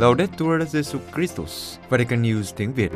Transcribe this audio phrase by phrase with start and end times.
[0.00, 2.92] Laudetur Jesus Christus, Vatican News tiếng Việt.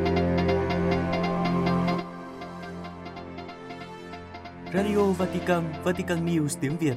[4.73, 6.93] Radio Vatican, Vatican News tiếng Việt.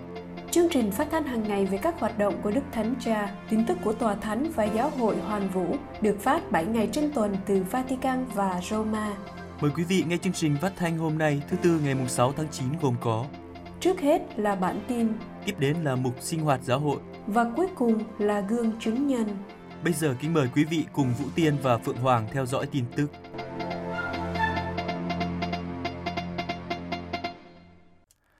[0.50, 3.66] Chương trình phát thanh hàng ngày về các hoạt động của Đức Thánh Cha, tin
[3.66, 7.36] tức của Tòa Thánh và Giáo hội Hoàn Vũ được phát 7 ngày trên tuần
[7.46, 9.16] từ Vatican và Roma.
[9.60, 12.48] Mời quý vị nghe chương trình phát thanh hôm nay thứ tư ngày 6 tháng
[12.50, 13.24] 9 gồm có
[13.80, 15.08] Trước hết là bản tin
[15.44, 19.26] Tiếp đến là mục sinh hoạt giáo hội và cuối cùng là gương chứng nhân.
[19.84, 22.84] Bây giờ kính mời quý vị cùng Vũ Tiên và Phượng Hoàng theo dõi tin
[22.96, 23.10] tức.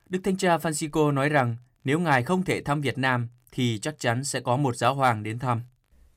[0.09, 3.99] Đức Thánh Cha Francisco nói rằng nếu Ngài không thể thăm Việt Nam thì chắc
[3.99, 5.61] chắn sẽ có một giáo hoàng đến thăm.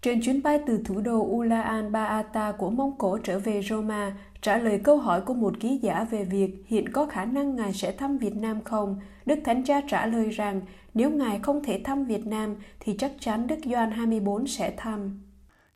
[0.02, 4.58] Trên chuyến bay từ thủ đô Ulaan Baata của Mông Cổ trở về Roma, trả
[4.58, 7.92] lời câu hỏi của một ký giả về việc hiện có khả năng Ngài sẽ
[7.92, 10.62] thăm Việt Nam không, Đức Thánh Cha trả lời rằng
[10.94, 15.22] nếu Ngài không thể thăm Việt Nam thì chắc chắn Đức Gioan 24 sẽ thăm.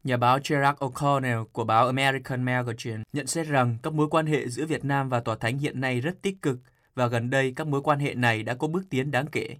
[0.03, 4.49] Nhà báo Gerard O'Connell của báo American Magazine nhận xét rằng các mối quan hệ
[4.49, 6.59] giữa Việt Nam và Tòa Thánh hiện nay rất tích cực
[6.95, 9.57] và gần đây các mối quan hệ này đã có bước tiến đáng kể.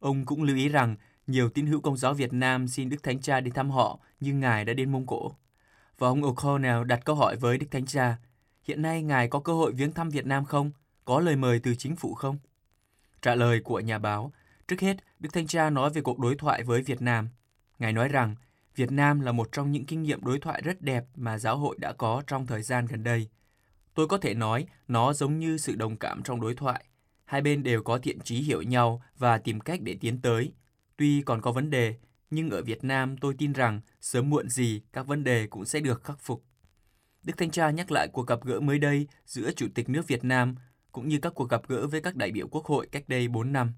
[0.00, 3.20] Ông cũng lưu ý rằng nhiều tín hữu công giáo Việt Nam xin Đức Thánh
[3.20, 5.32] Cha đi thăm họ nhưng Ngài đã đến Mông Cổ.
[5.98, 8.16] Và ông O'Connell đặt câu hỏi với Đức Thánh Cha,
[8.62, 10.70] hiện nay Ngài có cơ hội viếng thăm Việt Nam không?
[11.04, 12.38] Có lời mời từ chính phủ không?
[13.22, 14.32] Trả lời của nhà báo,
[14.70, 17.28] trước hết Đức thanh Cha nói về cuộc đối thoại với Việt Nam.
[17.78, 18.34] Ngài nói rằng
[18.76, 21.76] Việt Nam là một trong những kinh nghiệm đối thoại rất đẹp mà giáo hội
[21.78, 23.28] đã có trong thời gian gần đây.
[23.94, 26.84] Tôi có thể nói nó giống như sự đồng cảm trong đối thoại.
[27.24, 30.52] Hai bên đều có thiện trí hiểu nhau và tìm cách để tiến tới.
[30.96, 31.94] Tuy còn có vấn đề,
[32.30, 35.80] nhưng ở Việt Nam tôi tin rằng sớm muộn gì các vấn đề cũng sẽ
[35.80, 36.44] được khắc phục.
[37.22, 40.24] Đức Thanh Cha nhắc lại cuộc gặp gỡ mới đây giữa Chủ tịch nước Việt
[40.24, 40.54] Nam
[40.92, 43.52] cũng như các cuộc gặp gỡ với các đại biểu Quốc hội cách đây 4
[43.52, 43.72] năm.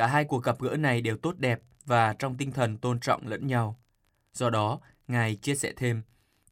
[0.00, 3.26] Cả hai cuộc gặp gỡ này đều tốt đẹp và trong tinh thần tôn trọng
[3.26, 3.80] lẫn nhau.
[4.32, 6.02] Do đó, Ngài chia sẻ thêm,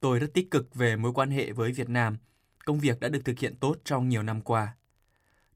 [0.01, 2.17] tôi rất tích cực về mối quan hệ với Việt Nam.
[2.65, 4.77] Công việc đã được thực hiện tốt trong nhiều năm qua.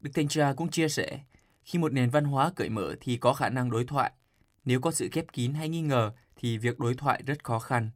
[0.01, 1.21] Đức Thanh Cha cũng chia sẻ,
[1.65, 4.13] khi một nền văn hóa cởi mở thì có khả năng đối thoại.
[4.65, 7.91] Nếu có sự khép kín hay nghi ngờ thì việc đối thoại rất khó khăn.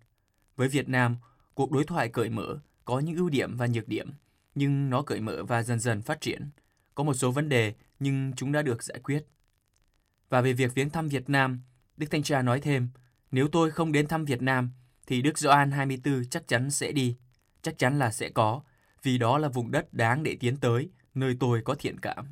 [0.56, 1.16] Với Việt Nam,
[1.54, 4.10] cuộc đối thoại cởi mở có những ưu điểm và nhược điểm,
[4.54, 6.50] nhưng nó cởi mở và dần dần phát triển.
[6.94, 9.26] Có một số vấn đề nhưng chúng đã được giải quyết.
[10.28, 11.62] Và về việc viếng thăm Việt Nam,
[11.96, 12.88] Đức Thanh Cha nói thêm,
[13.30, 14.70] nếu tôi không đến thăm Việt Nam,
[15.06, 17.16] thì Đức Gioan 24 chắc chắn sẽ đi.
[17.62, 18.60] Chắc chắn là sẽ có,
[19.02, 22.26] vì đó là vùng đất đáng để tiến tới, nơi tôi có thiện cảm.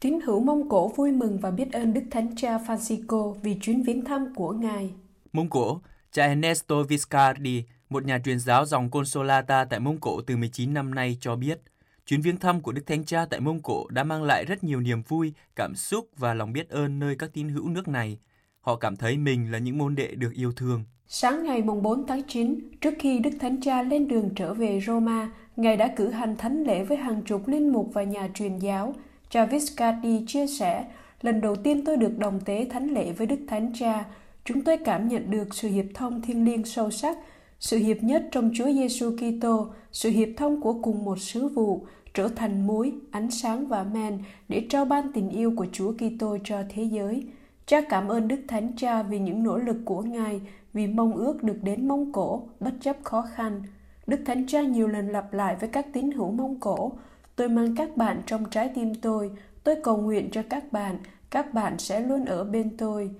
[0.00, 3.82] Tín hữu Mông Cổ vui mừng và biết ơn Đức Thánh Cha Francisco vì chuyến
[3.82, 4.90] viếng thăm của Ngài.
[5.32, 5.80] Mông Cổ,
[6.12, 10.94] cha Ernesto Viscardi, một nhà truyền giáo dòng Consolata tại Mông Cổ từ 19 năm
[10.94, 11.60] nay cho biết,
[12.06, 14.80] chuyến viếng thăm của Đức Thánh Cha tại Mông Cổ đã mang lại rất nhiều
[14.80, 18.18] niềm vui, cảm xúc và lòng biết ơn nơi các tín hữu nước này.
[18.60, 20.84] Họ cảm thấy mình là những môn đệ được yêu thương.
[21.06, 25.30] Sáng ngày 4 tháng 9, trước khi Đức Thánh Cha lên đường trở về Roma,
[25.56, 28.94] Ngài đã cử hành thánh lễ với hàng chục linh mục và nhà truyền giáo.
[29.30, 30.84] Travis Cardi chia sẻ,
[31.20, 34.04] lần đầu tiên tôi được đồng tế thánh lễ với Đức Thánh Cha,
[34.44, 37.16] chúng tôi cảm nhận được sự hiệp thông thiêng liêng sâu sắc,
[37.62, 41.86] sự hiệp nhất trong Chúa Giêsu Kitô, sự hiệp thông của cùng một sứ vụ,
[42.14, 44.18] trở thành muối, ánh sáng và men
[44.48, 47.26] để trao ban tình yêu của Chúa Kitô cho thế giới.
[47.66, 50.40] Cha cảm ơn Đức Thánh Cha vì những nỗ lực của Ngài,
[50.72, 53.62] vì mong ước được đến Mông Cổ, bất chấp khó khăn.
[54.06, 56.92] Đức Thánh Cha nhiều lần lặp lại với các tín hữu Mông Cổ,
[57.36, 59.30] tôi mang các bạn trong trái tim tôi,
[59.64, 60.96] tôi cầu nguyện cho các bạn,
[61.30, 63.10] các bạn sẽ luôn ở bên tôi.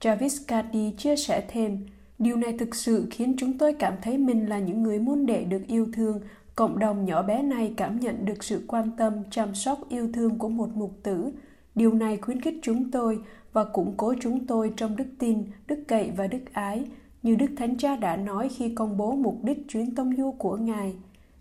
[0.00, 1.86] Travis Cardi chia sẻ thêm,
[2.20, 5.44] điều này thực sự khiến chúng tôi cảm thấy mình là những người môn đệ
[5.44, 6.20] được yêu thương,
[6.54, 10.38] cộng đồng nhỏ bé này cảm nhận được sự quan tâm, chăm sóc yêu thương
[10.38, 11.32] của một mục tử.
[11.74, 13.18] Điều này khuyến khích chúng tôi
[13.52, 16.84] và củng cố chúng tôi trong đức tin, đức cậy và đức ái,
[17.22, 20.56] như Đức Thánh Cha đã nói khi công bố mục đích chuyến tông du của
[20.56, 20.94] Ngài.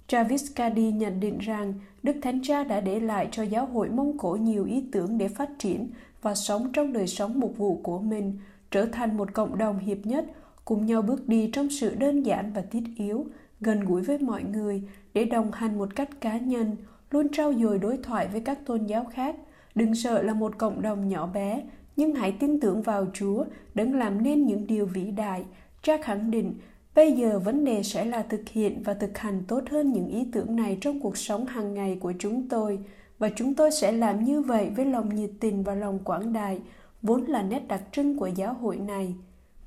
[0.08, 1.74] Travis Cady nhận định rằng
[2.04, 5.28] Đức Thánh Cha đã để lại cho giáo hội Mông Cổ nhiều ý tưởng để
[5.28, 5.88] phát triển
[6.22, 8.38] và sống trong đời sống mục vụ của mình,
[8.72, 10.26] trở thành một cộng đồng hiệp nhất,
[10.70, 13.26] cùng nhau bước đi trong sự đơn giản và thiết yếu,
[13.62, 14.84] gần gũi với mọi người
[15.14, 16.76] để đồng hành một cách cá nhân,
[17.12, 19.36] luôn trao dồi đối thoại với các tôn giáo khác.
[19.76, 21.64] Đừng sợ là một cộng đồng nhỏ bé,
[21.96, 23.46] nhưng hãy tin tưởng vào Chúa,
[23.76, 25.44] đấng làm nên những điều vĩ đại.
[25.82, 26.54] Cha khẳng định,
[26.96, 30.28] bây giờ vấn đề sẽ là thực hiện và thực hành tốt hơn những ý
[30.32, 32.80] tưởng này trong cuộc sống hàng ngày của chúng tôi.
[33.20, 36.62] Và chúng tôi sẽ làm như vậy với lòng nhiệt tình và lòng quảng đại,
[37.02, 39.16] vốn là nét đặc trưng của giáo hội này.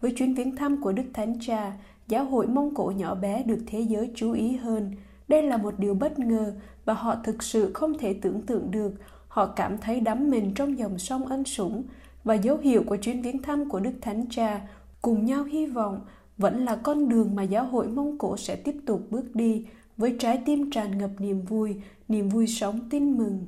[0.03, 1.73] Với chuyến viếng thăm của Đức Thánh Cha,
[2.09, 4.91] giáo hội Mông Cổ nhỏ bé được thế giới chú ý hơn.
[5.29, 6.55] Đây là một điều bất ngờ
[6.85, 8.93] và họ thực sự không thể tưởng tượng được.
[9.29, 11.85] Họ cảm thấy đắm mình trong dòng sông ân sủng
[12.25, 14.61] và dấu hiệu của chuyến viếng thăm của Đức Thánh Cha
[15.03, 16.01] cùng nhau hy vọng
[16.39, 19.67] vẫn là con đường mà giáo hội Mông Cổ sẽ tiếp tục bước đi
[19.97, 21.77] với trái tim tràn ngập niềm vui,
[22.09, 23.47] niềm vui sống tin mừng.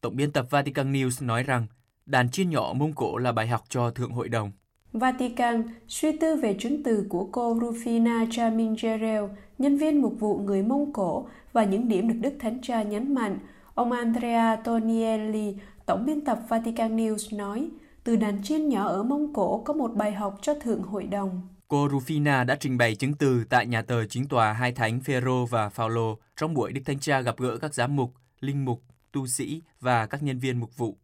[0.00, 1.66] Tổng biên tập Vatican News nói rằng
[2.08, 4.52] đàn chiên nhỏ Mông Cổ là bài học cho Thượng Hội đồng.
[4.92, 9.24] Vatican suy tư về chứng từ của cô Rufina Chamingerel,
[9.58, 13.14] nhân viên mục vụ người Mông Cổ và những điểm được Đức Thánh Cha nhấn
[13.14, 13.38] mạnh.
[13.74, 15.56] Ông Andrea Tonielli,
[15.86, 17.68] tổng biên tập Vatican News nói,
[18.04, 21.48] từ đàn chiên nhỏ ở Mông Cổ có một bài học cho Thượng Hội đồng.
[21.68, 25.46] Cô Rufina đã trình bày chứng từ tại nhà thờ chính tòa hai thánh Phêrô
[25.46, 28.82] và Phaolô trong buổi Đức Thánh Cha gặp gỡ các giám mục, linh mục,
[29.12, 30.96] tu sĩ và các nhân viên mục vụ.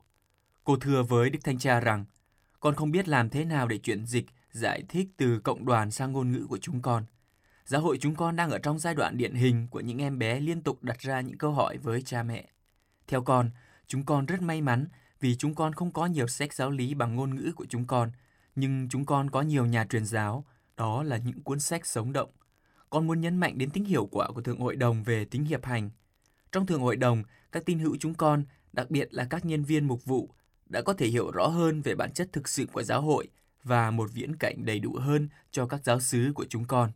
[0.65, 2.05] Cô thưa với Đức Thánh Cha rằng,
[2.61, 6.13] con không biết làm thế nào để chuyển dịch, giải thích từ cộng đoàn sang
[6.13, 7.05] ngôn ngữ của chúng con.
[7.65, 10.41] Giáo hội chúng con đang ở trong giai đoạn điển hình của những em bé
[10.41, 12.49] liên tục đặt ra những câu hỏi với cha mẹ.
[13.07, 13.51] Theo con,
[13.87, 14.87] chúng con rất may mắn
[15.21, 18.11] vì chúng con không có nhiều sách giáo lý bằng ngôn ngữ của chúng con,
[18.57, 20.45] nhưng chúng con có nhiều nhà truyền giáo,
[20.77, 22.31] đó là những cuốn sách sống động.
[22.91, 25.65] Con muốn nhấn mạnh đến tính hiệu quả của Thượng Hội đồng về tính hiệp
[25.65, 25.91] hành.
[26.53, 27.23] Trong Thượng Hội đồng,
[27.53, 30.31] các tín hữu chúng con, đặc biệt là các nhân viên mục vụ,
[30.67, 33.29] đã có thể hiểu rõ hơn về bản chất thực sự của giáo hội
[33.63, 36.91] và một viễn cảnh đầy đủ hơn cho các giáo sứ của chúng con.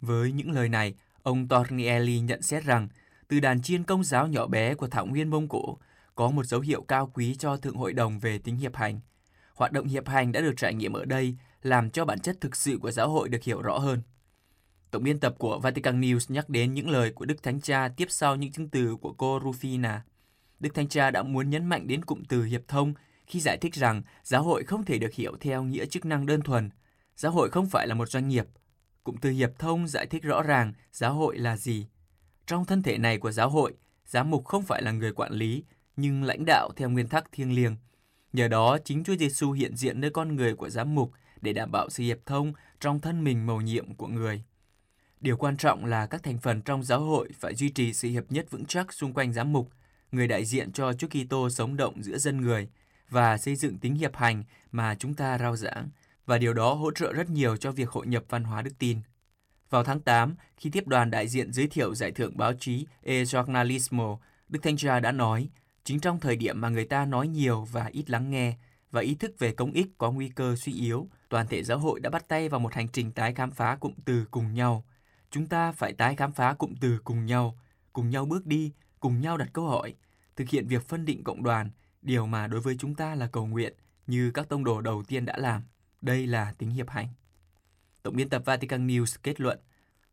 [0.00, 2.88] Với những lời này, ông Tornielli nhận xét rằng
[3.28, 5.78] từ đàn chiên công giáo nhỏ bé của Thảo Nguyên Mông Cổ
[6.14, 9.00] có một dấu hiệu cao quý cho Thượng Hội đồng về tính hiệp hành.
[9.54, 12.56] Hoạt động hiệp hành đã được trải nghiệm ở đây làm cho bản chất thực
[12.56, 14.02] sự của giáo hội được hiểu rõ hơn.
[14.90, 18.06] Tổng biên tập của Vatican News nhắc đến những lời của Đức Thánh Cha tiếp
[18.10, 19.98] sau những chứng từ của cô Rufina.
[20.60, 22.94] Đức Thánh Cha đã muốn nhấn mạnh đến cụm từ hiệp thông
[23.26, 26.42] khi giải thích rằng giáo hội không thể được hiểu theo nghĩa chức năng đơn
[26.42, 26.70] thuần.
[27.16, 28.46] Giáo hội không phải là một doanh nghiệp.
[29.04, 31.86] Cụm từ hiệp thông giải thích rõ ràng giáo hội là gì.
[32.46, 33.74] Trong thân thể này của giáo hội,
[34.06, 35.64] giám mục không phải là người quản lý,
[35.96, 37.76] nhưng lãnh đạo theo nguyên tắc thiêng liêng.
[38.32, 41.70] Nhờ đó, chính Chúa Giêsu hiện diện nơi con người của giám mục để đảm
[41.72, 44.42] bảo sự hiệp thông trong thân mình mầu nhiệm của người.
[45.20, 48.32] Điều quan trọng là các thành phần trong giáo hội phải duy trì sự hiệp
[48.32, 49.70] nhất vững chắc xung quanh giám mục,
[50.14, 52.68] người đại diện cho Chúa Kitô sống động giữa dân người
[53.10, 55.88] và xây dựng tính hiệp hành mà chúng ta rao giảng,
[56.26, 58.98] và điều đó hỗ trợ rất nhiều cho việc hội nhập văn hóa đức tin.
[59.70, 63.24] Vào tháng 8, khi tiếp đoàn đại diện giới thiệu giải thưởng báo chí E
[63.24, 64.18] Giornalismo,
[64.48, 65.48] Đức Thanh Tra đã nói,
[65.84, 68.56] chính trong thời điểm mà người ta nói nhiều và ít lắng nghe,
[68.90, 72.00] và ý thức về công ích có nguy cơ suy yếu, toàn thể giáo hội
[72.00, 74.84] đã bắt tay vào một hành trình tái khám phá cụm từ cùng nhau.
[75.30, 77.58] Chúng ta phải tái khám phá cụm từ cùng nhau,
[77.92, 78.72] cùng nhau bước đi,
[79.04, 79.94] cùng nhau đặt câu hỏi,
[80.36, 81.70] thực hiện việc phân định cộng đoàn,
[82.02, 83.74] điều mà đối với chúng ta là cầu nguyện,
[84.06, 85.62] như các tông đồ đầu tiên đã làm.
[86.00, 87.08] Đây là tính hiệp hành.
[88.02, 89.58] Tổng biên tập Vatican News kết luận,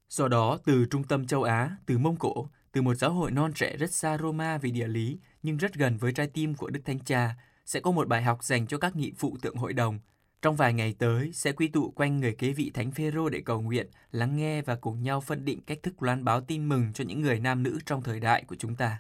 [0.10, 3.54] do đó từ trung tâm châu Á, từ Mông Cổ, từ một giáo hội non
[3.54, 6.82] trẻ rất xa Roma về địa lý nhưng rất gần với trái tim của Đức
[6.86, 7.36] Thánh Cha,
[7.66, 10.00] sẽ có một bài học dành cho các nghị phụ tượng hội đồng.
[10.42, 13.62] Trong vài ngày tới, sẽ quy tụ quanh người kế vị Thánh Phêrô để cầu
[13.62, 17.04] nguyện, lắng nghe và cùng nhau phân định cách thức loan báo tin mừng cho
[17.04, 18.98] những người nam nữ trong thời đại của chúng ta.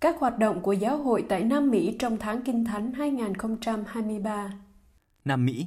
[0.00, 4.52] Các hoạt động của giáo hội tại Nam Mỹ trong tháng Kinh Thánh 2023
[5.24, 5.66] Nam Mỹ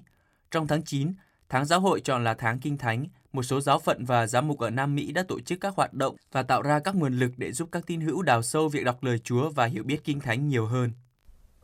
[0.51, 1.13] Trong tháng 9,
[1.50, 4.60] tháng giáo hội chọn là tháng Kinh Thánh, một số giáo phận và giám mục
[4.60, 7.31] ở Nam Mỹ đã tổ chức các hoạt động và tạo ra các nguồn lực
[7.38, 10.19] để giúp các tín hữu đào sâu việc đọc lời Chúa và hiểu biết Kinh
[10.19, 10.92] Thánh nhiều hơn.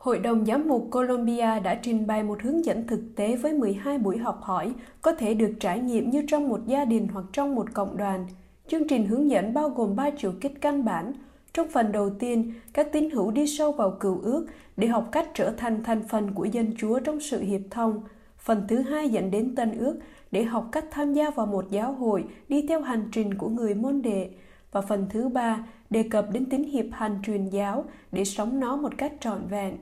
[0.02, 3.98] Hội đồng giám mục Colombia đã trình bày một hướng dẫn thực tế với 12
[3.98, 7.54] buổi học hỏi có thể được trải nghiệm như trong một gia đình hoặc trong
[7.54, 8.26] một cộng đoàn.
[8.68, 11.12] Chương trình hướng dẫn bao gồm 3 chủ kích căn bản.
[11.52, 15.28] Trong phần đầu tiên, các tín hữu đi sâu vào cựu ước để học cách
[15.34, 18.02] trở thành thành phần của dân Chúa trong sự hiệp thông.
[18.38, 19.98] Phần thứ hai dẫn đến tân ước
[20.30, 23.74] để học cách tham gia vào một giáo hội đi theo hành trình của người
[23.74, 24.30] môn đệ.
[24.72, 28.76] Và phần thứ ba đề cập đến tính hiệp hành truyền giáo để sống nó
[28.76, 29.76] một cách trọn vẹn.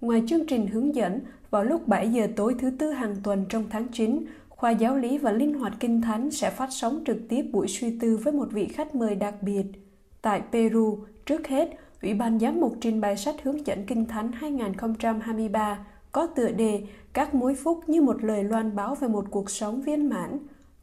[0.00, 3.64] Ngoài chương trình hướng dẫn, vào lúc 7 giờ tối thứ tư hàng tuần trong
[3.70, 7.42] tháng 9, khoa giáo lý và linh hoạt kinh thánh sẽ phát sóng trực tiếp
[7.52, 9.64] buổi suy tư với một vị khách mời đặc biệt.
[10.22, 11.70] Tại Peru, trước hết,
[12.02, 15.78] Ủy ban giám mục trình bày sách hướng dẫn kinh thánh 2023
[16.12, 19.82] có tựa đề Các mối phúc như một lời loan báo về một cuộc sống
[19.82, 20.38] viên mãn.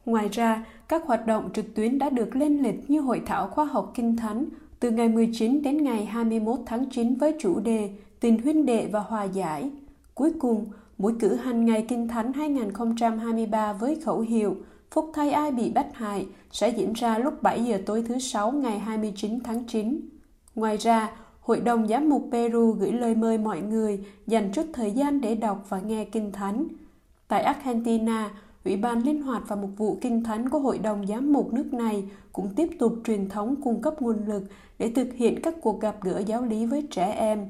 [0.06, 3.64] Ngoài ra, các hoạt động trực tuyến đã được lên lịch như Hội thảo khoa
[3.64, 4.44] học Kinh Thánh
[4.80, 9.00] từ ngày 19 đến ngày 21 tháng 9 với chủ đề Tình huynh đệ và
[9.00, 9.70] hòa giải.
[10.14, 10.66] Cuối cùng,
[10.98, 14.56] buổi cử hành Ngày Kinh Thánh 2023 với khẩu hiệu
[14.90, 18.52] Phúc thay ai bị bắt hại sẽ diễn ra lúc 7 giờ tối thứ Sáu
[18.52, 20.00] ngày 29 tháng 9.
[20.54, 24.90] Ngoài ra, Hội đồng Giám mục Peru gửi lời mời mọi người dành chút thời
[24.90, 26.66] gian để đọc và nghe Kinh Thánh.
[27.28, 28.30] Tại Argentina,
[28.64, 31.74] Ủy ban Linh hoạt và Mục vụ Kinh Thánh của Hội đồng Giám mục nước
[31.74, 34.42] này cũng tiếp tục truyền thống cung cấp nguồn lực
[34.78, 37.46] để thực hiện các cuộc gặp gỡ giáo lý với trẻ em.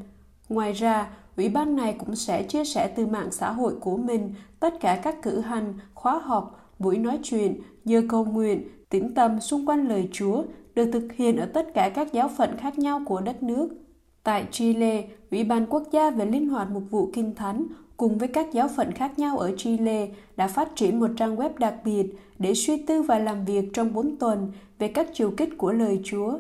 [0.49, 4.35] Ngoài ra, Ủy ban này cũng sẽ chia sẻ từ mạng xã hội của mình
[4.61, 9.41] tất cả các cử hành, khóa học, buổi nói chuyện, giờ cầu nguyện, tĩnh tâm
[9.41, 10.43] xung quanh lời Chúa
[10.75, 13.69] được thực hiện ở tất cả các giáo phận khác nhau của đất nước.
[14.23, 18.29] Tại Chile, Ủy ban Quốc gia về linh hoạt mục vụ kinh thánh cùng với
[18.29, 22.07] các giáo phận khác nhau ở Chile đã phát triển một trang web đặc biệt
[22.39, 26.01] để suy tư và làm việc trong 4 tuần về các chiều kích của lời
[26.05, 26.39] Chúa.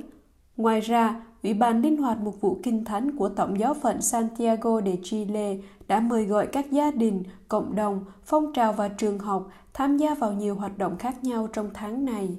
[0.56, 4.80] Ngoài ra, Ủy ban linh hoạt mục vụ kinh thánh của Tổng giáo phận Santiago
[4.80, 5.56] de Chile
[5.88, 10.14] đã mời gọi các gia đình, cộng đồng, phong trào và trường học tham gia
[10.14, 12.36] vào nhiều hoạt động khác nhau trong tháng này.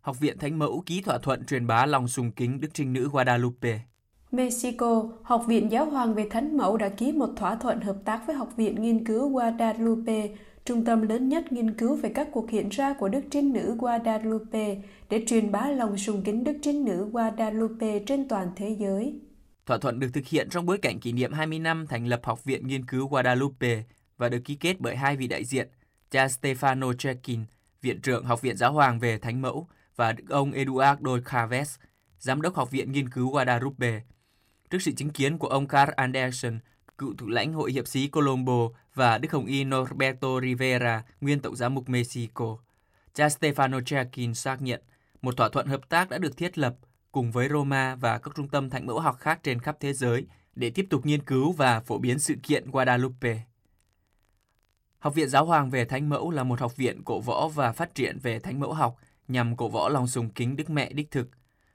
[0.00, 3.08] Học viện Thánh Mẫu ký thỏa thuận truyền bá lòng sùng kính Đức Trinh Nữ
[3.12, 3.80] Guadalupe.
[4.32, 8.26] Mexico, Học viện Giáo hoàng về Thánh Mẫu đã ký một thỏa thuận hợp tác
[8.26, 10.28] với Học viện Nghiên cứu Guadalupe,
[10.66, 13.76] trung tâm lớn nhất nghiên cứu về các cuộc hiện ra của Đức Trinh Nữ
[13.78, 14.76] Guadalupe,
[15.10, 19.20] để truyền bá lòng sùng kính Đức Trinh Nữ Guadalupe trên toàn thế giới.
[19.66, 22.44] Thỏa thuận được thực hiện trong bối cảnh kỷ niệm 20 năm thành lập Học
[22.44, 23.82] viện Nghiên cứu Guadalupe
[24.16, 25.68] và được ký kết bởi hai vị đại diện,
[26.10, 27.40] cha Stefano Chekin,
[27.82, 31.78] Viện trưởng Học viện Giáo hoàng về Thánh Mẫu, và Đức ông Eduardo Chavez,
[32.18, 34.00] Giám đốc Học viện Nghiên cứu Guadalupe.
[34.70, 36.58] Trước sự chứng kiến của ông Carl Anderson,
[36.98, 41.56] cựu thủ lãnh Hội hiệp sĩ Colombo và Đức Hồng Y Norberto Rivera, nguyên Tổng
[41.56, 42.58] giám mục Mexico.
[43.14, 44.82] Cha Stefano Chakin xác nhận
[45.22, 46.76] một thỏa thuận hợp tác đã được thiết lập
[47.12, 50.26] cùng với Roma và các trung tâm thánh mẫu học khác trên khắp thế giới
[50.54, 53.40] để tiếp tục nghiên cứu và phổ biến sự kiện Guadalupe.
[54.98, 57.94] Học viện Giáo hoàng về Thánh Mẫu là một học viện cổ võ và phát
[57.94, 58.96] triển về Thánh Mẫu học
[59.28, 61.28] nhằm cổ võ lòng sùng kính Đức Mẹ đích thực.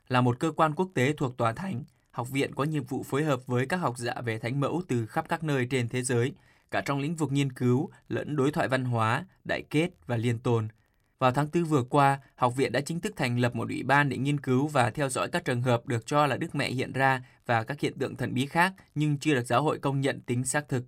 [0.08, 3.24] Là một cơ quan quốc tế thuộc Tòa Thánh, học viện có nhiệm vụ phối
[3.24, 6.34] hợp với các học giả về Thánh Mẫu từ khắp các nơi trên thế giới,
[6.72, 10.40] cả trong lĩnh vực nghiên cứu lẫn đối thoại văn hóa, đại kết và liên
[10.40, 10.68] tồn–
[11.22, 14.10] vào tháng 4 vừa qua, học viện đã chính thức thành lập một ủy ban
[14.10, 16.94] để nghiên cứu và theo dõi các trường hợp được cho là Đức Mẹ hiện
[16.94, 20.22] ra và các hiện tượng thần bí khác nhưng chưa được giáo hội công nhận
[20.22, 20.84] tính xác thực.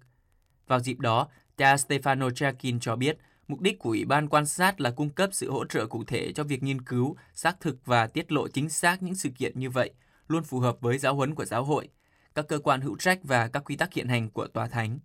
[0.68, 1.28] Vào dịp đó,
[1.58, 5.30] cha Stefano Chakin cho biết mục đích của ủy ban quan sát là cung cấp
[5.34, 8.70] sự hỗ trợ cụ thể cho việc nghiên cứu, xác thực và tiết lộ chính
[8.70, 9.92] xác những sự kiện như vậy,
[10.34, 11.90] luôn phù hợp với giáo huấn của giáo hội,
[12.36, 15.00] các cơ quan hữu trách và các quy tắc hiện hành của tòa thánh.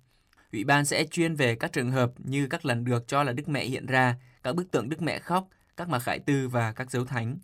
[0.53, 3.49] Ủy ban sẽ chuyên về các trường hợp như các lần được cho là Đức
[3.49, 6.91] Mẹ hiện ra, các bức tượng Đức Mẹ khóc, các mặc khải tư và các
[6.91, 7.39] dấu thánh.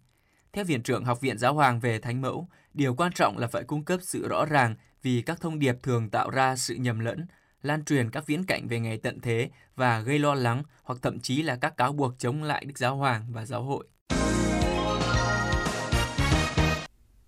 [0.53, 3.65] Theo Viện trưởng Học viện Giáo hoàng về Thánh Mẫu, điều quan trọng là phải
[3.65, 7.27] cung cấp sự rõ ràng vì các thông điệp thường tạo ra sự nhầm lẫn,
[7.63, 11.21] lan truyền các viễn cảnh về ngày tận thế và gây lo lắng hoặc thậm
[11.21, 13.87] chí là các cáo buộc chống lại Đức Giáo hoàng và giáo hội.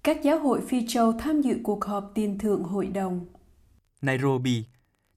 [0.07, 3.27] Các giáo hội Phi Châu tham dự cuộc họp tiền thượng hội đồng.
[4.03, 4.65] Nairobi,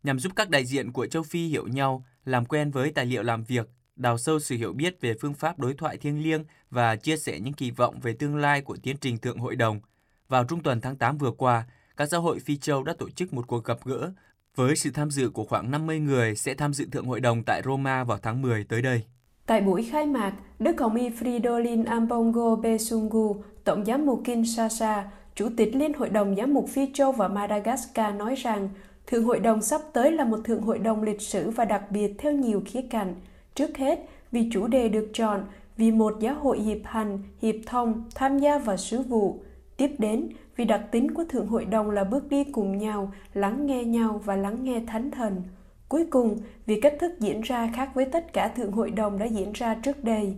[0.03, 3.23] nhằm giúp các đại diện của châu Phi hiểu nhau, làm quen với tài liệu
[3.23, 6.95] làm việc đào sâu sự hiểu biết về phương pháp đối thoại thiêng liêng và
[6.95, 9.79] chia sẻ những kỳ vọng về tương lai của tiến trình Thượng Hội đồng.
[10.27, 11.63] Vào trung tuần tháng 8 vừa qua,
[11.97, 14.11] các giáo hội Phi Châu đã tổ chức một cuộc gặp gỡ
[14.55, 17.61] với sự tham dự của khoảng 50 người sẽ tham dự Thượng Hội đồng tại
[17.65, 19.03] Roma vào tháng 10 tới đây.
[19.45, 25.49] Tại buổi khai mạc, Đức Hồng Y Fridolin Ambongo Besungu, Tổng giám mục Kinshasa, Chủ
[25.57, 28.69] tịch Liên Hội đồng Giám mục Phi Châu và Madagascar nói rằng
[29.07, 32.13] Thượng Hội đồng sắp tới là một thượng hội đồng lịch sử và đặc biệt
[32.17, 33.15] theo nhiều khía cạnh–
[33.59, 33.99] Trước hết,
[34.31, 35.45] vì chủ đề được chọn
[35.77, 39.39] vì một giáo hội hiệp hành, hiệp thông, tham gia vào sứ vụ.
[39.77, 43.65] Tiếp đến, vì đặc tính của Thượng Hội đồng là bước đi cùng nhau, lắng
[43.65, 45.43] nghe nhau và lắng nghe Thánh Thần.
[45.89, 49.25] Cuối cùng, vì cách thức diễn ra khác với tất cả Thượng Hội đồng đã
[49.25, 50.35] diễn ra trước đây.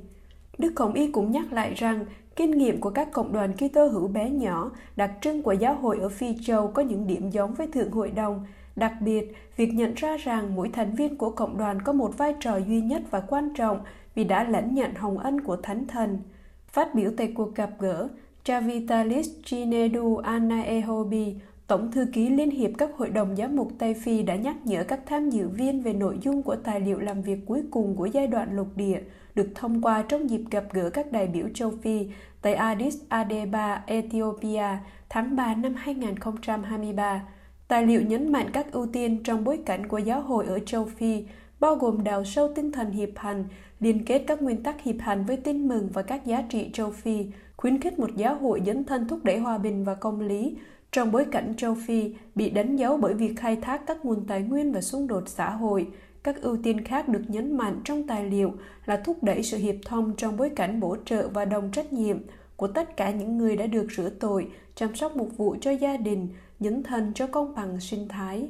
[0.57, 4.07] Đức Hồng Y cũng nhắc lại rằng, kinh nghiệm của các cộng đoàn Kitô hữu
[4.07, 7.67] bé nhỏ, đặc trưng của giáo hội ở Phi Châu có những điểm giống với
[7.67, 8.45] Thượng Hội đồng,
[8.75, 12.35] Đặc biệt, việc nhận ra rằng mỗi thành viên của cộng đoàn có một vai
[12.39, 13.79] trò duy nhất và quan trọng
[14.15, 16.19] vì đã lãnh nhận hồng ân của Thánh Thần.
[16.67, 18.07] Phát biểu tại cuộc gặp gỡ,
[18.43, 21.35] Chavitalis Chinedu Anaehobi,
[21.71, 24.83] Tổng thư ký Liên hiệp các hội đồng giám mục Tây Phi đã nhắc nhở
[24.83, 28.05] các tham dự viên về nội dung của tài liệu làm việc cuối cùng của
[28.05, 29.01] giai đoạn lục địa
[29.35, 32.07] được thông qua trong dịp gặp gỡ các đại biểu châu Phi
[32.41, 34.77] tại Addis Abeba, Ethiopia
[35.09, 37.23] tháng 3 năm 2023.
[37.67, 40.85] Tài liệu nhấn mạnh các ưu tiên trong bối cảnh của giáo hội ở châu
[40.85, 41.25] Phi,
[41.59, 43.45] bao gồm đào sâu tinh thần hiệp hành,
[43.79, 46.91] liên kết các nguyên tắc hiệp hành với tin mừng và các giá trị châu
[46.91, 47.25] Phi,
[47.57, 50.57] khuyến khích một giáo hội dấn thân thúc đẩy hòa bình và công lý,
[50.91, 54.41] trong bối cảnh châu Phi bị đánh dấu bởi việc khai thác các nguồn tài
[54.41, 55.87] nguyên và xung đột xã hội,
[56.23, 58.51] các ưu tiên khác được nhấn mạnh trong tài liệu
[58.85, 62.17] là thúc đẩy sự hiệp thông trong bối cảnh bổ trợ và đồng trách nhiệm
[62.55, 65.97] của tất cả những người đã được rửa tội, chăm sóc mục vụ cho gia
[65.97, 66.29] đình,
[66.59, 68.49] nhấn thân cho công bằng sinh thái.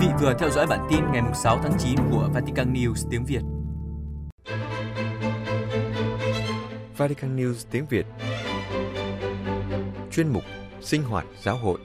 [0.00, 3.42] vị vừa theo dõi bản tin ngày 6 tháng 9 của Vatican News tiếng Việt.
[6.96, 8.06] Vatican News tiếng Việt
[10.12, 10.44] Chuyên mục
[10.80, 11.78] Sinh hoạt giáo hội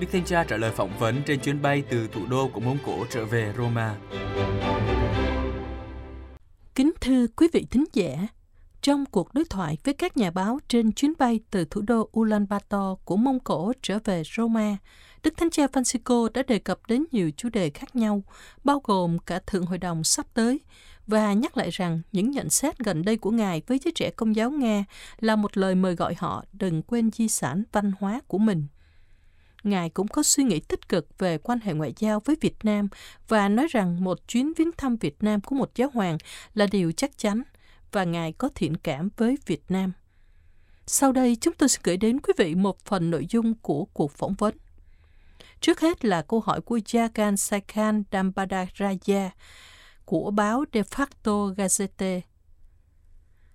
[0.00, 2.78] Đức Thanh Cha trả lời phỏng vấn trên chuyến bay từ thủ đô của Mông
[2.86, 3.96] Cổ trở về Roma.
[6.74, 8.26] Kính thưa quý vị thính giả,
[8.82, 12.98] trong cuộc đối thoại với các nhà báo trên chuyến bay từ thủ đô Ulaanbaatar
[13.04, 14.76] của Mông Cổ trở về Roma,
[15.22, 18.22] Đức Thánh Cha Francisco đã đề cập đến nhiều chủ đề khác nhau,
[18.64, 20.60] bao gồm cả Thượng Hội đồng sắp tới,
[21.10, 24.36] và nhắc lại rằng những nhận xét gần đây của Ngài với giới trẻ công
[24.36, 24.84] giáo Nga
[25.20, 28.66] là một lời mời gọi họ đừng quên di sản văn hóa của mình.
[29.62, 32.88] Ngài cũng có suy nghĩ tích cực về quan hệ ngoại giao với Việt Nam
[33.28, 36.18] và nói rằng một chuyến viếng thăm Việt Nam của một giáo hoàng
[36.54, 37.42] là điều chắc chắn
[37.92, 39.92] và Ngài có thiện cảm với Việt Nam.
[40.86, 44.12] Sau đây, chúng tôi sẽ gửi đến quý vị một phần nội dung của cuộc
[44.12, 44.54] phỏng vấn.
[45.60, 49.30] Trước hết là câu hỏi của Jagan Sakhan Dambadaraya
[50.10, 52.20] của báo De facto Gazette.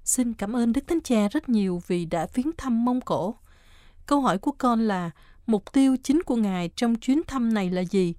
[0.03, 3.35] Xin cảm ơn Đức Thánh Cha rất nhiều vì đã viếng thăm Mông Cổ.
[4.05, 5.11] Câu hỏi của con là
[5.47, 8.13] mục tiêu chính của Ngài trong chuyến thăm này là gì?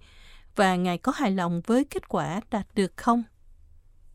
[0.57, 3.23] Và Ngài có hài lòng với kết quả đạt được không?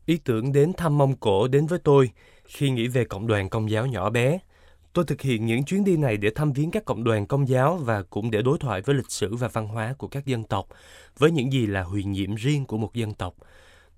[0.06, 2.10] Ý tưởng đến thăm Mông Cổ đến với tôi
[2.44, 4.38] khi nghĩ về cộng đoàn công giáo nhỏ bé.
[4.92, 7.76] Tôi thực hiện những chuyến đi này để thăm viếng các cộng đoàn công giáo
[7.76, 10.68] và cũng để đối thoại với lịch sử và văn hóa của các dân tộc,
[11.18, 13.34] với những gì là huyền nhiệm riêng của một dân tộc.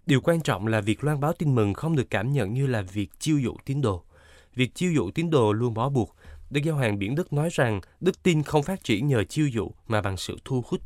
[0.06, 2.82] Điều quan trọng là việc loan báo tin mừng không được cảm nhận như là
[2.82, 4.02] việc chiêu dụ tín đồ.
[4.54, 6.16] Việc chiêu dụ tín đồ luôn bó buộc.
[6.50, 9.70] Đức Giáo hoàng Biển Đức nói rằng đức tin không phát triển nhờ chiêu dụ
[9.88, 10.80] mà bằng sự thu hút.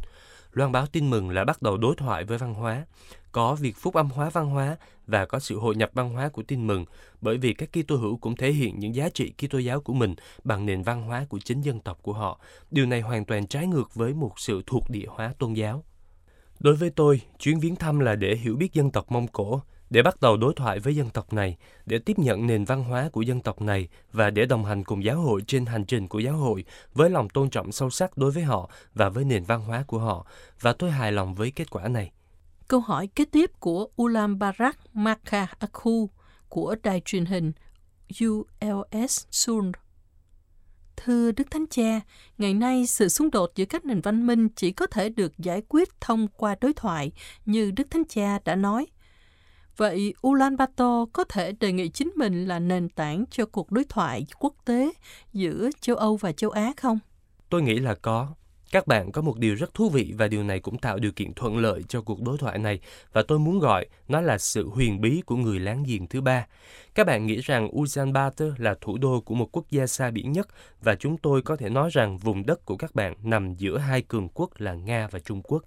[0.53, 2.85] Loan báo tin mừng là bắt đầu đối thoại với văn hóa
[3.33, 6.43] có việc phúc âm hóa văn hóa và có sự hội nhập văn hóa của
[6.43, 6.85] tin mừng,
[7.21, 10.15] bởi vì các Kitô hữu cũng thể hiện những giá trị Kitô giáo của mình
[10.45, 12.41] bằng nền văn hóa của chính dân tộc của họ.
[12.71, 15.85] Điều này hoàn toàn trái ngược với một sự thuộc địa hóa tôn giáo.
[16.61, 20.02] Đối với tôi, chuyến viếng thăm là để hiểu biết dân tộc Mông Cổ, để
[20.02, 21.56] bắt đầu đối thoại với dân tộc này,
[21.87, 25.04] để tiếp nhận nền văn hóa của dân tộc này và để đồng hành cùng
[25.04, 28.30] giáo hội trên hành trình của giáo hội với lòng tôn trọng sâu sắc đối
[28.30, 30.26] với họ và với nền văn hóa của họ.
[30.61, 32.13] Và tôi hài lòng với kết quả này.
[32.69, 36.11] Câu hỏi kế tiếp của Ulam Barak Makha Akhu
[36.49, 37.52] của đài truyền hình
[38.25, 39.73] ULS Sun.
[41.04, 42.00] Thưa Đức Thánh Cha,
[42.39, 45.63] ngày nay sự xung đột giữa các nền văn minh chỉ có thể được giải
[45.69, 47.13] quyết thông qua đối thoại
[47.47, 48.87] như Đức Thánh Cha đã nói.
[49.76, 54.26] Vậy Ulaanbaatar có thể đề nghị chính mình là nền tảng cho cuộc đối thoại
[54.39, 54.93] quốc tế
[55.32, 56.99] giữa châu Âu và châu Á không?
[57.50, 58.28] Tôi nghĩ là có.
[58.73, 61.35] Các bạn có một điều rất thú vị và điều này cũng tạo điều kiện
[61.35, 62.81] thuận lợi cho cuộc đối thoại này
[63.13, 66.47] và tôi muốn gọi nó là sự huyền bí của người láng giềng thứ ba.
[66.95, 70.49] Các bạn nghĩ rằng Ulaanbaatar là thủ đô của một quốc gia xa biển nhất
[70.83, 74.02] và chúng tôi có thể nói rằng vùng đất của các bạn nằm giữa hai
[74.02, 75.63] cường quốc là Nga và Trung Quốc.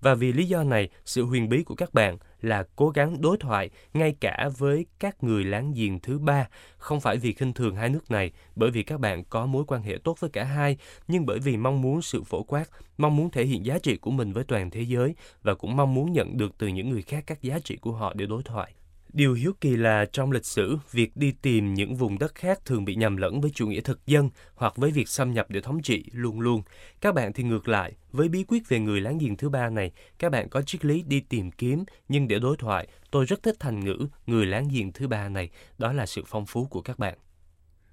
[0.00, 3.36] Và vì lý do này, sự huyền bí của các bạn là cố gắng đối
[3.36, 7.76] thoại ngay cả với các người láng giềng thứ ba, không phải vì khinh thường
[7.76, 10.76] hai nước này, bởi vì các bạn có mối quan hệ tốt với cả hai,
[11.08, 12.64] nhưng bởi vì mong muốn sự phổ quát,
[12.98, 15.94] mong muốn thể hiện giá trị của mình với toàn thế giới và cũng mong
[15.94, 18.72] muốn nhận được từ những người khác các giá trị của họ để đối thoại.
[19.16, 22.84] Điều hiếu kỳ là trong lịch sử, việc đi tìm những vùng đất khác thường
[22.84, 25.82] bị nhầm lẫn với chủ nghĩa thực dân hoặc với việc xâm nhập để thống
[25.82, 26.62] trị luôn luôn.
[27.00, 29.92] Các bạn thì ngược lại, với bí quyết về người láng giềng thứ ba này,
[30.18, 33.56] các bạn có triết lý đi tìm kiếm, nhưng để đối thoại, tôi rất thích
[33.60, 36.98] thành ngữ người láng giềng thứ ba này, đó là sự phong phú của các
[36.98, 37.18] bạn.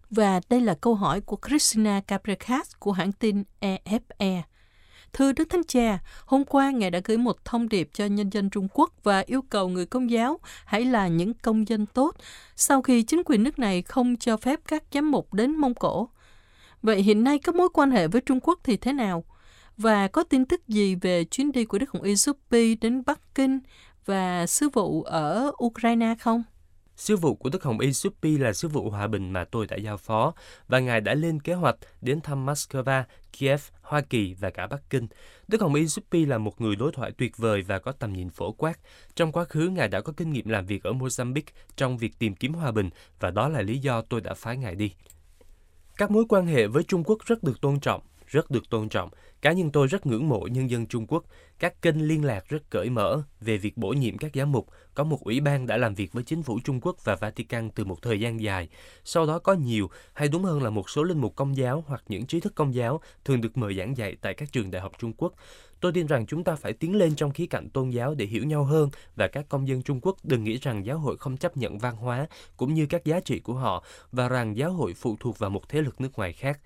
[0.10, 4.42] Và đây là câu hỏi của Christina Caprekas của hãng tin EFE.
[5.14, 8.50] Thưa Đức Thánh Cha, hôm qua Ngài đã gửi một thông điệp cho nhân dân
[8.50, 12.16] Trung Quốc và yêu cầu người công giáo hãy là những công dân tốt
[12.56, 16.10] sau khi chính quyền nước này không cho phép các giám mục đến Mông Cổ.
[16.82, 19.24] Vậy hiện nay các mối quan hệ với Trung Quốc thì thế nào?
[19.78, 23.36] Và có tin tức gì về chuyến đi của Đức Hồng Y Suppi đến Bắc
[23.36, 23.60] Kinh
[24.06, 26.44] và sứ vụ ở Ukraine không?
[26.96, 29.78] Sứ vụ của Đức Hồng Y Suppi là sứ vụ hòa bình mà tôi đã
[29.78, 30.34] giao phó,
[30.68, 33.04] và Ngài đã lên kế hoạch đến thăm Moscow,
[33.34, 35.08] Kiev, Hoa Kỳ và cả Bắc Kinh.
[35.48, 38.30] Đức Hồng Y Suppi là một người đối thoại tuyệt vời và có tầm nhìn
[38.30, 38.80] phổ quát.
[39.16, 42.36] Trong quá khứ, Ngài đã có kinh nghiệm làm việc ở Mozambique trong việc tìm
[42.36, 44.94] kiếm hòa bình, và đó là lý do tôi đã phái Ngài đi.
[45.98, 48.02] Các mối quan hệ với Trung Quốc rất được tôn trọng,
[48.34, 49.10] rất được tôn trọng.
[49.42, 51.24] Cá nhân tôi rất ngưỡng mộ nhân dân Trung Quốc.
[51.60, 54.68] Các kênh liên lạc rất cởi mở về việc bổ nhiệm các giám mục.
[54.94, 57.86] Có một ủy ban đã làm việc với chính phủ Trung Quốc và Vatican từ
[57.86, 58.70] một thời gian dài.
[59.04, 62.04] Sau đó có nhiều, hay đúng hơn là một số linh mục công giáo hoặc
[62.08, 64.92] những trí thức công giáo thường được mời giảng dạy tại các trường đại học
[65.00, 65.34] Trung Quốc.
[65.80, 68.44] Tôi tin rằng chúng ta phải tiến lên trong khía cạnh tôn giáo để hiểu
[68.44, 71.58] nhau hơn và các công dân Trung Quốc đừng nghĩ rằng giáo hội không chấp
[71.58, 75.18] nhận văn hóa cũng như các giá trị của họ và rằng giáo hội phụ
[75.20, 76.60] thuộc vào một thế lực nước ngoài khác.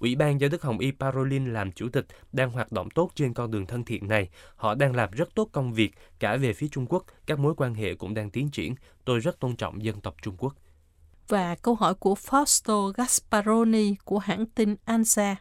[0.00, 3.34] Ủy ban do Đức Hồng Y Parolin làm chủ tịch đang hoạt động tốt trên
[3.34, 4.28] con đường thân thiện này.
[4.56, 7.74] Họ đang làm rất tốt công việc, cả về phía Trung Quốc, các mối quan
[7.74, 8.74] hệ cũng đang tiến triển.
[9.04, 10.54] Tôi rất tôn trọng dân tộc Trung Quốc.
[11.28, 15.36] Và câu hỏi của Fausto Gasparoni của hãng tin ANSA.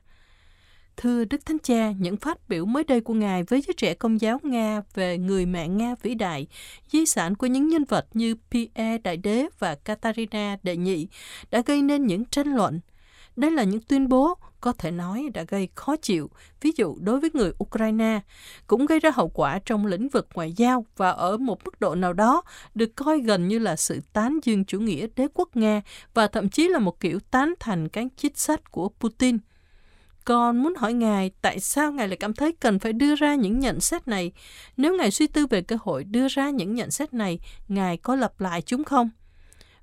[0.97, 4.21] Thưa Đức Thánh Cha, những phát biểu mới đây của Ngài với giới trẻ công
[4.21, 6.47] giáo Nga về người mẹ Nga vĩ đại,
[6.87, 11.07] di sản của những nhân vật như Pierre Đại Đế và Katarina Đệ Nhị
[11.51, 12.79] đã gây nên những tranh luận.
[13.35, 16.29] Đây là những tuyên bố có thể nói đã gây khó chịu,
[16.61, 18.19] ví dụ đối với người Ukraine,
[18.67, 21.95] cũng gây ra hậu quả trong lĩnh vực ngoại giao và ở một mức độ
[21.95, 22.41] nào đó
[22.75, 25.81] được coi gần như là sự tán dương chủ nghĩa đế quốc Nga
[26.13, 29.37] và thậm chí là một kiểu tán thành các chính sách của Putin.
[30.25, 33.59] Con muốn hỏi Ngài tại sao Ngài lại cảm thấy cần phải đưa ra những
[33.59, 34.31] nhận xét này?
[34.77, 38.15] Nếu Ngài suy tư về cơ hội đưa ra những nhận xét này, Ngài có
[38.15, 39.09] lặp lại chúng không?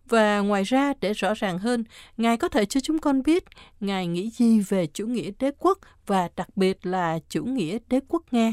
[0.09, 1.85] Và ngoài ra, để rõ ràng hơn,
[2.17, 3.45] Ngài có thể cho chúng con biết
[3.81, 8.01] Ngài nghĩ gì về chủ nghĩa đế quốc và đặc biệt là chủ nghĩa đế
[8.09, 8.53] quốc Nga.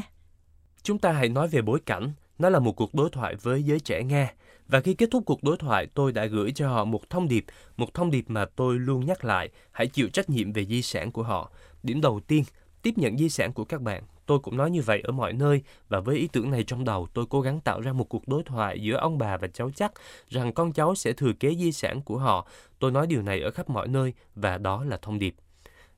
[0.82, 2.12] Chúng ta hãy nói về bối cảnh.
[2.38, 4.32] Nó là một cuộc đối thoại với giới trẻ Nga.
[4.68, 7.44] Và khi kết thúc cuộc đối thoại, tôi đã gửi cho họ một thông điệp,
[7.76, 11.12] một thông điệp mà tôi luôn nhắc lại, hãy chịu trách nhiệm về di sản
[11.12, 11.50] của họ.
[11.82, 12.44] Điểm đầu tiên,
[12.82, 14.02] tiếp nhận di sản của các bạn.
[14.26, 17.08] Tôi cũng nói như vậy ở mọi nơi và với ý tưởng này trong đầu,
[17.14, 19.92] tôi cố gắng tạo ra một cuộc đối thoại giữa ông bà và cháu chắc
[20.28, 22.48] rằng con cháu sẽ thừa kế di sản của họ.
[22.78, 25.34] Tôi nói điều này ở khắp mọi nơi và đó là thông điệp.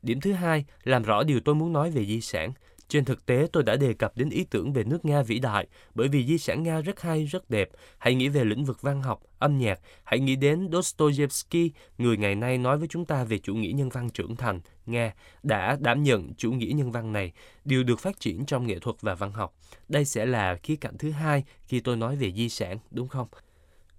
[0.03, 2.53] Điểm thứ hai, làm rõ điều tôi muốn nói về di sản.
[2.89, 5.67] Trên thực tế, tôi đã đề cập đến ý tưởng về nước Nga vĩ đại,
[5.95, 7.69] bởi vì di sản Nga rất hay, rất đẹp.
[7.99, 9.81] Hãy nghĩ về lĩnh vực văn học, âm nhạc.
[10.05, 13.89] Hãy nghĩ đến Dostoevsky, người ngày nay nói với chúng ta về chủ nghĩa nhân
[13.89, 14.61] văn trưởng thành.
[14.87, 17.33] Nga đã đảm nhận chủ nghĩa nhân văn này,
[17.65, 19.55] đều được phát triển trong nghệ thuật và văn học.
[19.89, 23.29] Đây sẽ là khía cạnh thứ hai khi tôi nói về di sản, đúng không?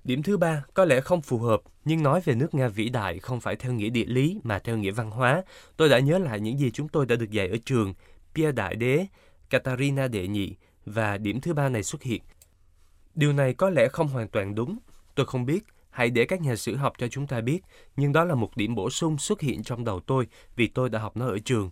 [0.04, 3.19] Điểm thứ ba có lẽ không phù hợp, nhưng nói về nước Nga vĩ đại
[3.19, 5.43] không phải theo nghĩa địa lý mà theo nghĩa văn hóa.
[5.78, 7.93] Tôi đã nhớ lại những gì chúng tôi đã được dạy ở trường.
[8.36, 9.06] Pierre Đại Đế,
[9.50, 12.22] Katarina Đệ Nhị và điểm thứ ba này xuất hiện.
[13.16, 14.78] Điều này có lẽ không hoàn toàn đúng.
[15.16, 17.60] Tôi không biết, hãy để các nhà sử học cho chúng ta biết,
[17.96, 21.00] nhưng đó là một điểm bổ sung xuất hiện trong đầu tôi vì tôi đã
[21.00, 21.70] học nó ở trường.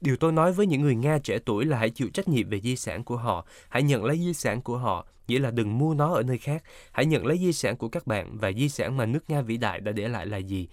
[0.00, 2.60] Điều tôi nói với những người Nga trẻ tuổi là hãy chịu trách nhiệm về
[2.60, 5.94] di sản của họ, hãy nhận lấy di sản của họ, nghĩa là đừng mua
[5.94, 6.62] nó ở nơi khác.
[6.92, 9.56] Hãy nhận lấy di sản của các bạn và di sản mà nước Nga vĩ
[9.56, 10.68] đại đã để lại là gì.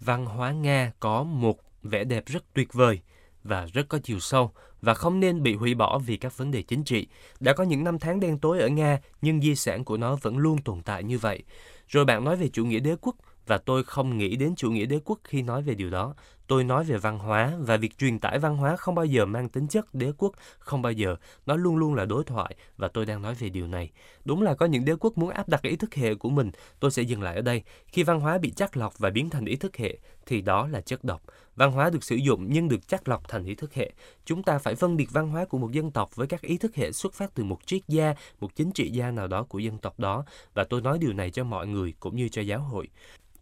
[0.00, 3.00] Văn hóa Nga có một vẻ đẹp rất tuyệt vời
[3.48, 6.62] và rất có chiều sâu và không nên bị hủy bỏ vì các vấn đề
[6.62, 7.06] chính trị.
[7.40, 10.38] Đã có những năm tháng đen tối ở Nga, nhưng di sản của nó vẫn
[10.38, 11.42] luôn tồn tại như vậy.
[11.88, 14.86] Rồi bạn nói về chủ nghĩa đế quốc, và tôi không nghĩ đến chủ nghĩa
[14.86, 16.14] đế quốc khi nói về điều đó.
[16.46, 19.48] Tôi nói về văn hóa và việc truyền tải văn hóa không bao giờ mang
[19.48, 21.16] tính chất đế quốc, không bao giờ.
[21.46, 23.90] Nó luôn luôn là đối thoại và tôi đang nói về điều này.
[24.24, 26.50] Đúng là có những đế quốc muốn áp đặt ý thức hệ của mình.
[26.80, 27.62] Tôi sẽ dừng lại ở đây.
[27.86, 30.80] Khi văn hóa bị chắc lọc và biến thành ý thức hệ thì đó là
[30.80, 31.22] chất độc.
[31.56, 33.92] Văn hóa được sử dụng nhưng được chắc lọc thành ý thức hệ.
[34.24, 36.74] Chúng ta phải phân biệt văn hóa của một dân tộc với các ý thức
[36.74, 39.78] hệ xuất phát từ một triết gia, một chính trị gia nào đó của dân
[39.78, 40.24] tộc đó.
[40.54, 42.88] Và tôi nói điều này cho mọi người cũng như cho giáo hội.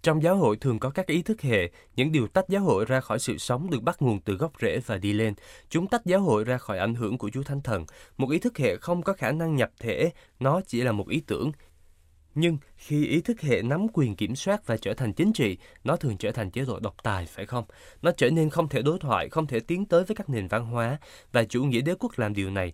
[0.04, 3.00] Trong giáo hội thường có các ý thức hệ, những điều tách giáo hội ra
[3.00, 5.34] khỏi sự sống được bắt nguồn từ gốc rễ và đi lên.
[5.68, 7.86] Chúng tách giáo hội ra khỏi ảnh hưởng của Chúa Thánh Thần.
[8.16, 11.20] Một ý thức hệ không có khả năng nhập thể, nó chỉ là một ý
[11.26, 11.52] tưởng.
[12.34, 15.96] Nhưng khi ý thức hệ nắm quyền kiểm soát và trở thành chính trị, nó
[15.96, 17.64] thường trở thành chế độ độc tài, phải không?
[18.02, 20.66] Nó trở nên không thể đối thoại, không thể tiến tới với các nền văn
[20.66, 20.98] hóa,
[21.32, 22.72] và chủ nghĩa đế quốc làm điều này.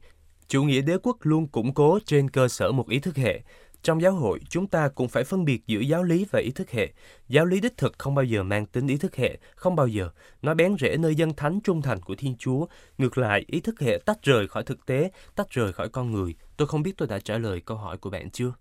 [0.48, 3.40] Chủ nghĩa đế quốc luôn củng cố trên cơ sở một ý thức hệ.
[3.82, 6.70] Trong giáo hội, chúng ta cũng phải phân biệt giữa giáo lý và ý thức
[6.70, 6.92] hệ.
[7.28, 10.10] Giáo lý đích thực không bao giờ mang tính ý thức hệ, không bao giờ.
[10.42, 12.66] Nó bén rễ nơi dân thánh trung thành của Thiên Chúa.
[12.98, 16.34] Ngược lại, ý thức hệ tách rời khỏi thực tế, tách rời khỏi con người.
[16.56, 18.52] Tôi không biết tôi đã trả lời câu hỏi của bạn chưa?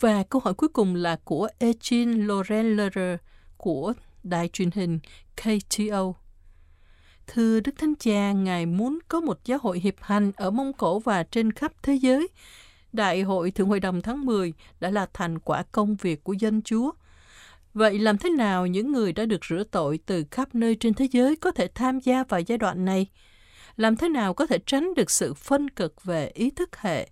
[0.00, 3.18] Và câu hỏi cuối cùng là của Echin Lorenlerer
[3.56, 3.92] của
[4.22, 4.98] đài truyền hình
[5.36, 6.14] KTO.
[7.26, 10.98] Thưa Đức Thánh Cha, Ngài muốn có một giáo hội hiệp hành ở Mông Cổ
[10.98, 12.28] và trên khắp thế giới–
[12.92, 16.62] Đại hội Thượng Hội đồng tháng 10 đã là thành quả công việc của dân
[16.62, 16.92] Chúa.
[17.74, 21.08] Vậy làm thế nào những người đã được rửa tội từ khắp nơi trên thế
[21.12, 23.06] giới có thể tham gia vào giai đoạn này?
[23.76, 27.08] Làm thế nào có thể tránh được sự phân cực về ý thức hệ?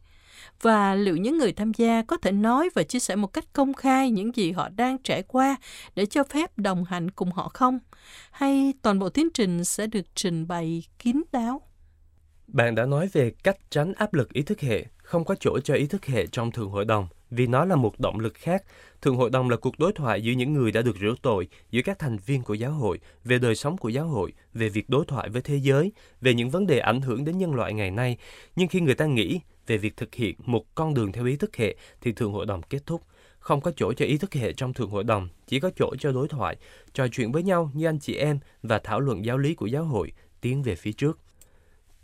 [0.63, 3.75] Và liệu những người tham gia có thể nói và chia sẻ một cách công
[3.75, 5.57] khai những gì họ đang trải qua
[5.95, 7.79] để cho phép đồng hành cùng họ không?
[8.31, 11.63] Hay toàn bộ tiến trình sẽ được trình bày kín đáo?
[12.47, 15.75] Bạn đã nói về cách tránh áp lực ý thức hệ không có chỗ cho
[15.75, 18.65] ý thức hệ trong Thượng Hội đồng vì nó là một động lực khác.
[19.03, 21.83] Thượng Hội đồng là cuộc đối thoại giữa những người đã được rửa tội, giữa
[21.85, 25.05] các thành viên của giáo hội, về đời sống của giáo hội, về việc đối
[25.05, 28.17] thoại với thế giới, về những vấn đề ảnh hưởng đến nhân loại ngày nay.
[28.57, 31.57] Nhưng khi người ta nghĩ về việc thực hiện một con đường theo ý thức
[31.57, 33.03] hệ thì Thượng Hội đồng kết thúc.
[33.39, 36.13] không có chỗ cho ý thức hệ trong thượng hội đồng, chỉ có chỗ cho
[36.13, 36.57] đối thoại,
[36.95, 39.85] trò chuyện với nhau như anh chị em và thảo luận giáo lý của giáo
[39.85, 41.19] hội, tiến về phía trước.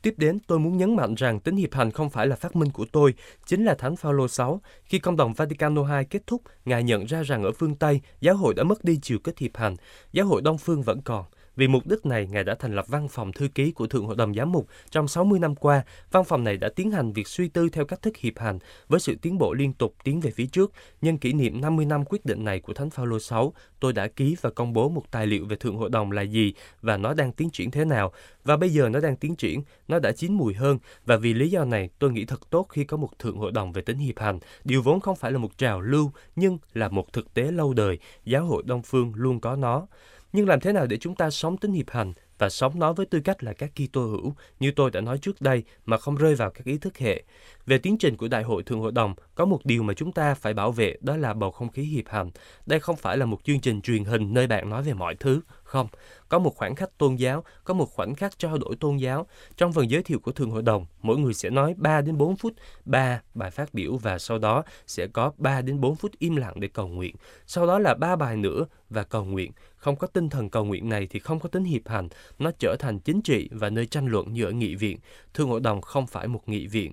[0.02, 2.70] Tiếp đến, tôi muốn nhấn mạnh rằng tính hiệp hành không phải là phát minh
[2.70, 3.14] của tôi,
[3.46, 4.60] chính là Thánh Phaolô 6.
[4.84, 8.36] Khi công đồng Vaticano II kết thúc, Ngài nhận ra rằng ở phương Tây, giáo
[8.36, 9.76] hội đã mất đi chiều kết hiệp hành,
[10.12, 11.24] giáo hội Đông phương vẫn còn.
[11.56, 14.16] Vì mục đích này, Ngài đã thành lập văn phòng thư ký của Thượng Hội
[14.16, 14.66] đồng Giám mục.
[14.90, 18.02] Trong 60 năm qua, văn phòng này đã tiến hành việc suy tư theo cách
[18.02, 20.72] thức hiệp hành với sự tiến bộ liên tục tiến về phía trước.
[21.02, 24.36] Nhân kỷ niệm 50 năm quyết định này của Thánh Phaolô 6, tôi đã ký
[24.40, 27.32] và công bố một tài liệu về Thượng Hội đồng là gì và nó đang
[27.32, 28.12] tiến triển thế nào.
[28.44, 31.50] Và bây giờ nó đang tiến triển, nó đã chín mùi hơn và vì lý
[31.50, 34.18] do này tôi nghĩ thật tốt khi có một Thượng Hội đồng về tính hiệp
[34.18, 34.38] hành.
[34.64, 37.98] Điều vốn không phải là một trào lưu nhưng là một thực tế lâu đời,
[38.24, 39.86] giáo hội Đông Phương luôn có nó.
[40.32, 43.06] Nhưng làm thế nào để chúng ta sống tính hiệp hành và sống nó với
[43.06, 46.34] tư cách là các Kitô hữu như tôi đã nói trước đây mà không rơi
[46.34, 47.22] vào các ý thức hệ.
[47.66, 50.34] Về tiến trình của Đại hội Thượng Hội đồng, có một điều mà chúng ta
[50.34, 52.30] phải bảo vệ đó là bầu không khí hiệp hành.
[52.66, 55.40] Đây không phải là một chương trình truyền hình nơi bạn nói về mọi thứ,
[55.62, 55.88] không.
[56.28, 59.26] Có một khoảng khắc tôn giáo, có một khoảnh khắc trao đổi tôn giáo.
[59.56, 62.36] Trong phần giới thiệu của Thượng Hội đồng, mỗi người sẽ nói 3 đến 4
[62.36, 62.52] phút,
[62.84, 66.60] 3 bài phát biểu và sau đó sẽ có 3 đến 4 phút im lặng
[66.60, 67.16] để cầu nguyện.
[67.46, 69.52] Sau đó là 3 bài nữa và cầu nguyện.
[69.82, 72.76] Không có tinh thần cầu nguyện này thì không có tính hiệp hành, nó trở
[72.78, 74.98] thành chính trị và nơi tranh luận như ở nghị viện.
[75.34, 76.92] Thượng Hội đồng không phải một nghị viện.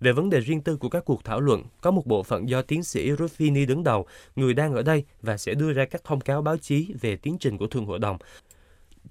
[0.00, 2.62] Về vấn đề riêng tư của các cuộc thảo luận, có một bộ phận do
[2.62, 6.20] tiến sĩ Ruffini đứng đầu, người đang ở đây và sẽ đưa ra các thông
[6.20, 8.18] cáo báo chí về tiến trình của Thượng Hội đồng.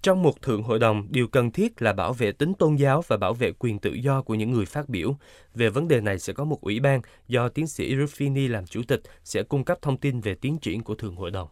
[0.02, 3.18] Trong một thượng hội đồng, điều cần thiết là bảo vệ tính tôn giáo và
[3.18, 5.16] bảo vệ quyền tự do của những người phát biểu.
[5.56, 8.82] Về vấn đề này sẽ có một ủy ban do tiến sĩ Ruffini làm chủ
[8.88, 11.48] tịch sẽ cung cấp thông tin về tiến triển của thượng hội đồng.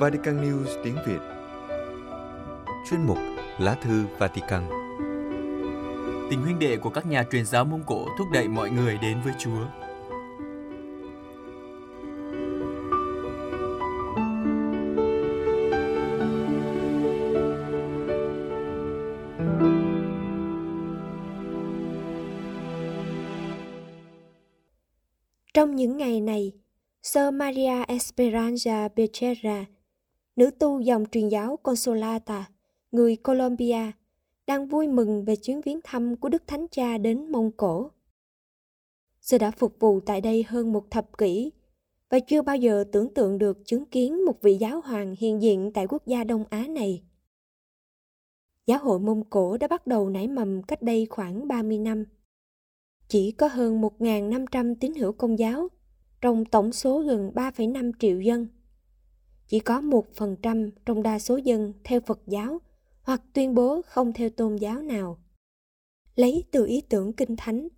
[0.00, 1.18] Vatican News tiếng Việt
[2.90, 3.18] Chuyên mục
[3.58, 4.62] Lá thư Vatican
[6.30, 9.20] Tình huynh đệ của các nhà truyền giáo Mông Cổ thúc đẩy mọi người đến
[9.24, 9.66] với Chúa.
[25.54, 26.52] Trong những ngày này,
[27.02, 29.64] Sơ Maria Esperanza Becerra,
[30.40, 32.48] nữ tu dòng truyền giáo Consolata,
[32.92, 33.92] người Colombia,
[34.46, 37.90] đang vui mừng về chuyến viếng thăm của Đức Thánh Cha đến Mông Cổ.
[39.20, 41.52] Sư đã phục vụ tại đây hơn một thập kỷ
[42.10, 45.70] và chưa bao giờ tưởng tượng được chứng kiến một vị giáo hoàng hiện diện
[45.74, 47.02] tại quốc gia Đông Á này.
[48.66, 52.04] Giáo hội Mông Cổ đã bắt đầu nảy mầm cách đây khoảng 30 năm.
[53.08, 55.68] Chỉ có hơn 1.500 tín hữu công giáo
[56.20, 58.46] trong tổng số gần 3,5 triệu dân.
[59.50, 62.58] Chỉ có 1% trong đa số dân theo Phật giáo
[63.02, 65.18] hoặc tuyên bố không theo tôn giáo nào.
[66.16, 67.68] Lấy từ ý tưởng kinh thánh,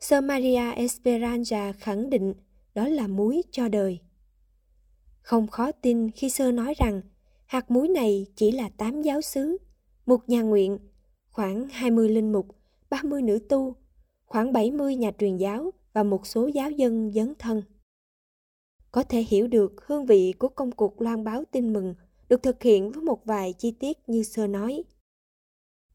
[0.00, 2.34] Sơ Maria Esperanza khẳng định
[2.74, 3.98] đó là muối cho đời.
[5.22, 7.02] Không khó tin khi sơ nói rằng
[7.46, 9.56] hạt muối này chỉ là tám giáo sứ,
[10.06, 10.78] một nhà nguyện,
[11.30, 12.46] khoảng 20 linh mục,
[12.90, 13.76] 30 nữ tu,
[14.24, 17.62] khoảng 70 nhà truyền giáo và một số giáo dân dấn thân.
[18.92, 21.94] Có thể hiểu được hương vị của công cuộc loan báo tin mừng
[22.28, 24.84] được thực hiện với một vài chi tiết như sơ nói.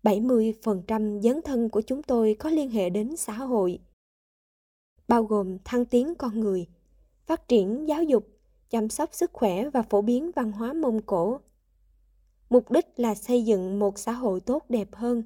[0.03, 3.79] 70% dấn thân của chúng tôi có liên hệ đến xã hội,
[5.07, 6.67] bao gồm thăng tiến con người,
[7.25, 8.27] phát triển giáo dục,
[8.69, 11.39] chăm sóc sức khỏe và phổ biến văn hóa Mông Cổ.
[12.49, 15.23] Mục đích là xây dựng một xã hội tốt đẹp hơn.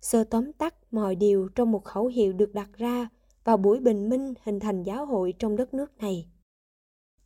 [0.00, 3.08] Sơ tóm tắt mọi điều trong một khẩu hiệu được đặt ra
[3.44, 6.26] vào buổi bình minh hình thành giáo hội trong đất nước này.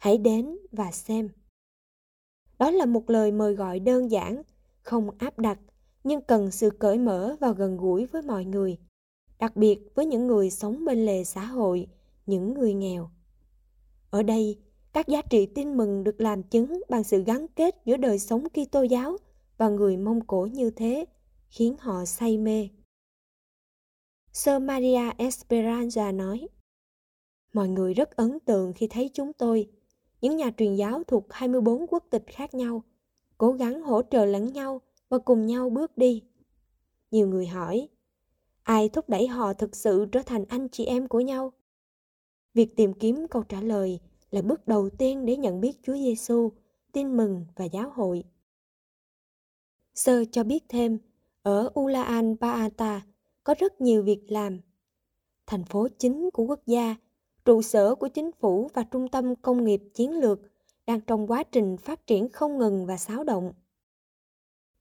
[0.02, 1.28] Hãy đến và xem.
[2.58, 4.42] Đó là một lời mời gọi đơn giản,
[4.82, 5.58] không áp đặt,
[6.04, 8.78] nhưng cần sự cởi mở và gần gũi với mọi người,
[9.38, 11.86] đặc biệt với những người sống bên lề xã hội,
[12.26, 13.10] những người nghèo.
[14.10, 14.58] Ở đây,
[14.92, 18.44] các giá trị tin mừng được làm chứng bằng sự gắn kết giữa đời sống
[18.48, 19.16] Kitô giáo
[19.58, 21.04] và người Mông Cổ như thế,
[21.48, 22.68] khiến họ say mê.
[24.32, 26.48] Sơ Maria Esperanza nói,
[27.52, 29.68] Mọi người rất ấn tượng khi thấy chúng tôi
[30.22, 32.82] những nhà truyền giáo thuộc 24 quốc tịch khác nhau,
[33.38, 36.22] cố gắng hỗ trợ lẫn nhau và cùng nhau bước đi.
[37.10, 37.88] Nhiều người hỏi,
[38.62, 41.52] ai thúc đẩy họ thực sự trở thành anh chị em của nhau?
[42.54, 46.52] Việc tìm kiếm câu trả lời là bước đầu tiên để nhận biết Chúa Giêsu,
[46.92, 48.24] tin mừng và giáo hội.
[49.94, 50.98] Sơ cho biết thêm,
[51.42, 53.02] ở Ulaan Baata
[53.44, 54.60] có rất nhiều việc làm.
[55.46, 56.96] Thành phố chính của quốc gia
[57.44, 60.40] trụ sở của chính phủ và trung tâm công nghiệp chiến lược
[60.86, 63.52] đang trong quá trình phát triển không ngừng và xáo động.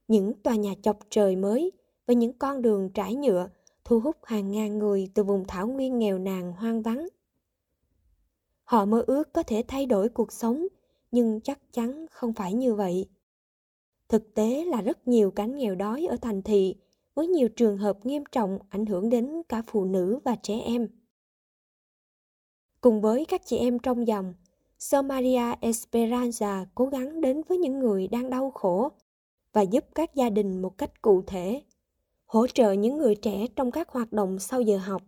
[0.08, 1.72] những tòa nhà chọc trời mới
[2.06, 3.48] và những con đường trải nhựa
[3.84, 7.08] thu hút hàng ngàn người từ vùng thảo nguyên nghèo nàn hoang vắng.
[8.64, 10.66] Họ mơ ước có thể thay đổi cuộc sống,
[11.10, 13.08] nhưng chắc chắn không phải như vậy.
[14.08, 16.76] Thực tế là rất nhiều cánh nghèo đói ở thành thị,
[17.14, 20.88] với nhiều trường hợp nghiêm trọng ảnh hưởng đến cả phụ nữ và trẻ em.
[22.82, 24.34] Cùng với các chị em trong dòng,
[24.78, 28.92] Sơ Maria Esperanza cố gắng đến với những người đang đau khổ
[29.52, 31.62] và giúp các gia đình một cách cụ thể,
[32.26, 35.02] hỗ trợ những người trẻ trong các hoạt động sau giờ học,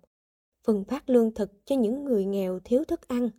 [0.65, 3.31] phân phát lương thực cho những người nghèo thiếu thức ăn.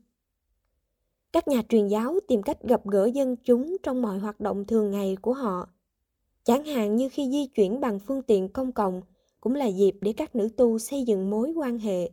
[1.31, 4.91] Các nhà truyền giáo tìm cách gặp gỡ dân chúng trong mọi hoạt động thường
[4.91, 5.69] ngày của họ.
[6.43, 9.01] Chẳng hạn như khi di chuyển bằng phương tiện công cộng
[9.41, 12.11] cũng là dịp để các nữ tu xây dựng mối quan hệ.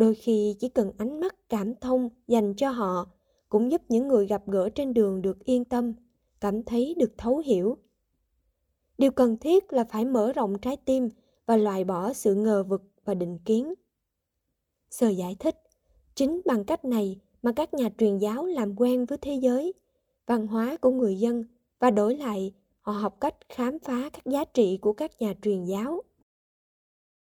[0.00, 3.10] Đôi khi chỉ cần ánh mắt cảm thông dành cho họ
[3.48, 5.92] cũng giúp những người gặp gỡ trên đường được yên tâm,
[6.40, 7.76] cảm thấy được thấu hiểu.
[8.98, 11.08] Điều cần thiết là phải mở rộng trái tim
[11.46, 13.74] và loại bỏ sự ngờ vực và định kiến.
[14.90, 15.56] Sơ giải thích,
[16.14, 19.74] chính bằng cách này mà các nhà truyền giáo làm quen với thế giới,
[20.26, 21.44] văn hóa của người dân
[21.78, 25.64] và đổi lại họ học cách khám phá các giá trị của các nhà truyền
[25.64, 26.02] giáo.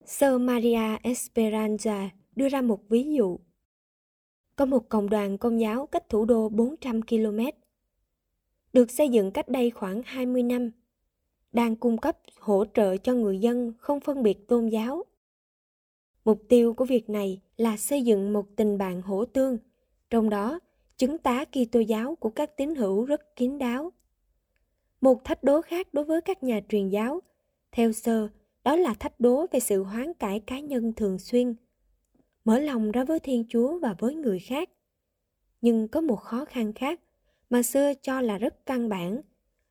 [0.04, 3.38] Sơ Maria Esperanza đưa ra một ví dụ.
[4.57, 7.38] Có một cộng đoàn công giáo cách thủ đô 400 km.
[8.73, 10.71] Được xây dựng cách đây khoảng 20 năm,
[11.53, 15.05] đang cung cấp hỗ trợ cho người dân không phân biệt tôn giáo.
[16.25, 19.59] Mục tiêu của việc này là xây dựng một tình bạn hỗ tương–
[20.12, 20.61] trong đó,
[20.97, 23.92] chứng tá Kitô giáo của các tín hữu rất kín đáo.
[25.01, 27.21] Một thách đố khác đối với các nhà truyền giáo,
[27.73, 28.29] theo sơ,
[28.64, 31.55] đó là thách đố về sự hoán cải cá nhân thường xuyên,
[32.44, 34.70] mở lòng ra với Thiên Chúa và với người khác.
[35.61, 37.00] Nhưng có một khó khăn khác
[37.50, 39.20] mà xưa cho là rất căn bản,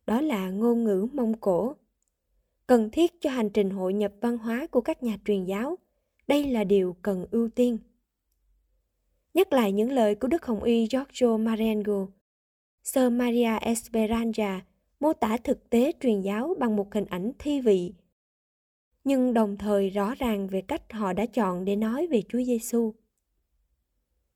[0.05, 1.75] đó là ngôn ngữ Mông Cổ.
[2.67, 5.77] Cần thiết cho hành trình hội nhập văn hóa của các nhà truyền giáo,
[6.27, 7.77] đây là điều cần ưu tiên
[9.33, 12.07] nhắc lại những lời của Đức Hồng Y Giorgio Marengo.
[12.83, 14.59] Sơ Maria Esperanza
[14.99, 17.93] mô tả thực tế truyền giáo bằng một hình ảnh thi vị,
[19.03, 22.93] nhưng đồng thời rõ ràng về cách họ đã chọn để nói về Chúa Giêsu.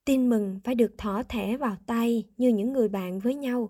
[0.06, 3.70] Tin mừng phải được thỏ thẻ vào tay như những người bạn với nhau.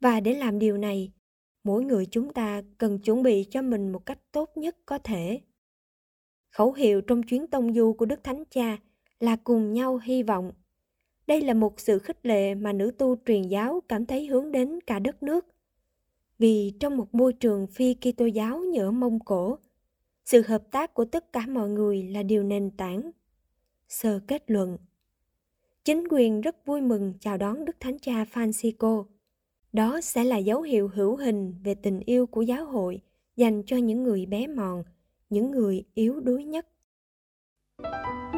[0.00, 1.12] Và để làm điều này,
[1.64, 5.40] mỗi người chúng ta cần chuẩn bị cho mình một cách tốt nhất có thể.
[6.50, 8.78] Khẩu hiệu trong chuyến tông du của Đức Thánh Cha
[9.20, 10.52] là cùng nhau hy vọng.
[11.26, 14.80] Đây là một sự khích lệ mà nữ tu truyền giáo cảm thấy hướng đến
[14.86, 15.46] cả đất nước.
[16.38, 19.58] Vì trong một môi trường phi Kitô giáo như ở Mông Cổ,
[20.30, 23.10] sự hợp tác của tất cả mọi người là điều nền tảng.
[23.88, 24.78] Sơ kết luận
[25.84, 29.04] Chính quyền rất vui mừng chào đón Đức Thánh Cha Francisco.
[29.72, 33.00] Đó sẽ là dấu hiệu hữu hình về tình yêu của giáo hội
[33.36, 34.84] dành cho những người bé mòn,
[35.30, 36.66] những người yếu đuối nhất.
[37.82, 38.37] Thank you